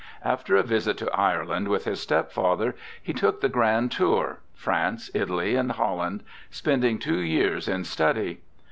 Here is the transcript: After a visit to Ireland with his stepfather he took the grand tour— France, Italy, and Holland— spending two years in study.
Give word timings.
After 0.25 0.55
a 0.57 0.63
visit 0.63 0.97
to 0.97 1.15
Ireland 1.15 1.67
with 1.67 1.85
his 1.85 1.99
stepfather 1.99 2.75
he 3.03 3.13
took 3.13 3.39
the 3.41 3.49
grand 3.49 3.91
tour— 3.91 4.39
France, 4.55 5.11
Italy, 5.13 5.53
and 5.53 5.73
Holland— 5.73 6.23
spending 6.49 6.97
two 6.97 7.19
years 7.19 7.67
in 7.67 7.83
study. 7.83 8.41